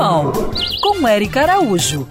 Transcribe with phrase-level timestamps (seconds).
[0.00, 0.32] Animal,
[0.80, 2.08] com Eric Araújo.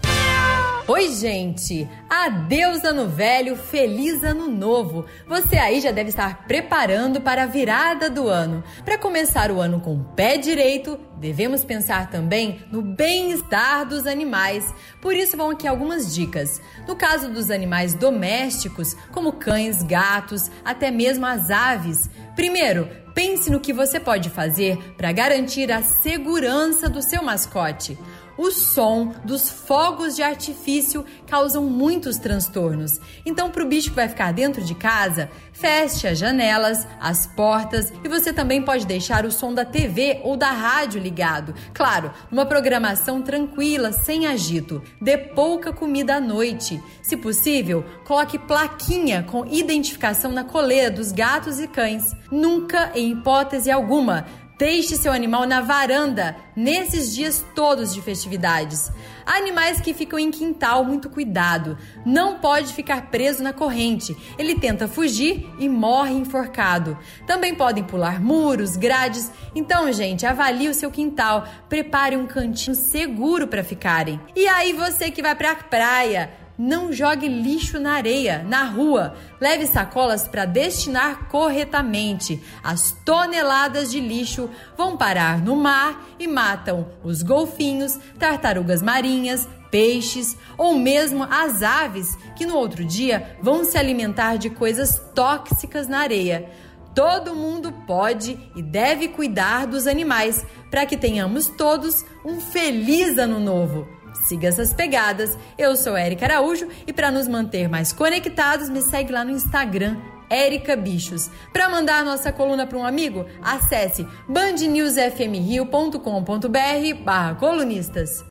[0.88, 1.90] Oi, gente!
[2.10, 5.06] Adeus ano velho, feliz ano novo!
[5.28, 8.64] Você aí já deve estar preparando para a virada do ano.
[8.84, 14.74] Para começar o ano com o pé direito, devemos pensar também no bem-estar dos animais.
[15.00, 16.60] Por isso vão aqui algumas dicas.
[16.88, 22.10] No caso dos animais domésticos, como cães, gatos, até mesmo as aves.
[22.36, 28.00] Primeiro, pense no que você pode fazer para garantir a segurança do seu mascote.
[28.40, 31.66] O som dos fogos de artifício causam
[32.00, 32.98] muitos transtornos.
[33.26, 37.92] Então, para o bicho que vai ficar dentro de casa, feche as janelas, as portas
[38.02, 41.54] e você também pode deixar o som da TV ou da rádio ligado.
[41.74, 44.82] Claro, numa programação tranquila, sem agito.
[45.02, 46.82] Dê pouca comida à noite.
[47.02, 52.16] Se possível, coloque plaquinha com identificação na coleira dos gatos e cães.
[52.32, 54.26] Nunca, em hipótese alguma,
[54.60, 58.92] Deixe seu animal na varanda nesses dias todos de festividades.
[59.26, 61.78] Animais que ficam em quintal, muito cuidado.
[62.06, 64.14] Não pode ficar preso na corrente.
[64.38, 66.98] Ele tenta fugir e morre enforcado.
[67.26, 69.32] Também podem pular muros, grades.
[69.56, 71.48] Então, gente, avalie o seu quintal.
[71.70, 74.20] Prepare um cantinho seguro para ficarem.
[74.36, 79.16] E aí, você que vai para a praia, não jogue lixo na areia, na rua.
[79.40, 82.44] Leve sacolas para destinar corretamente.
[82.62, 90.36] As toneladas de lixo vão parar no mar e matam os golfinhos, tartarugas marinhas, peixes
[90.58, 96.00] ou mesmo as aves que no outro dia vão se alimentar de coisas tóxicas na
[96.00, 96.50] areia.
[96.94, 103.40] Todo mundo pode e deve cuidar dos animais para que tenhamos todos um feliz ano
[103.40, 103.99] novo.
[104.14, 105.38] Siga essas pegadas.
[105.58, 109.98] Eu sou Érica Araújo e para nos manter mais conectados, me segue lá no Instagram
[110.30, 111.30] Érica Bichos.
[111.52, 118.24] Para mandar a nossa coluna para um amigo, acesse bandnewsfmrio.com.br barra colunistas.